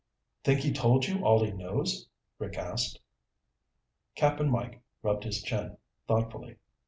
"Think 0.43 0.61
he 0.61 0.73
told 0.73 1.05
you 1.05 1.23
all 1.23 1.43
he 1.45 1.51
knows?" 1.51 2.09
Rick 2.39 2.57
asked. 2.57 2.99
Cap'n 4.15 4.49
Mike 4.49 4.81
rubbed 5.03 5.25
his 5.25 5.43
chin 5.43 5.77
thoughtfully. 6.07 6.55